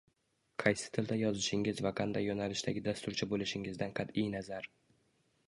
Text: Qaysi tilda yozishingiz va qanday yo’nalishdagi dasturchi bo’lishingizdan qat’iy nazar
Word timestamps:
Qaysi 0.61 0.87
tilda 0.95 1.17
yozishingiz 1.19 1.81
va 1.87 1.91
qanday 1.99 2.25
yo’nalishdagi 2.29 2.83
dasturchi 2.89 3.29
bo’lishingizdan 3.35 3.95
qat’iy 4.01 4.35
nazar 4.39 4.73